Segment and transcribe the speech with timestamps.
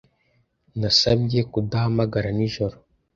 [0.79, 2.75] Nasabye kudahamagara nijoro